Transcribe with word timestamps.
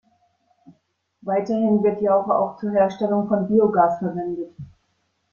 Weiterhin 1.21 1.83
wird 1.83 2.01
Jauche 2.01 2.33
auch 2.33 2.57
zur 2.57 2.71
Herstellung 2.71 3.27
von 3.27 3.47
Biogas 3.47 3.99
verwendet. 3.99 4.49